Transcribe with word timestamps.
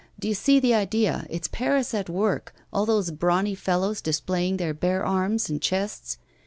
Do 0.19 0.27
you 0.27 0.33
see 0.33 0.59
the 0.59 0.73
idea 0.73 1.27
it's 1.29 1.47
Paris 1.47 1.93
at 1.93 2.09
work 2.09 2.55
all 2.73 2.87
those 2.87 3.11
brawny 3.11 3.53
fellows 3.53 4.01
displaying 4.01 4.57
their 4.57 4.73
bare 4.73 5.05
arms 5.05 5.47
and 5.47 5.61
chests? 5.61 6.17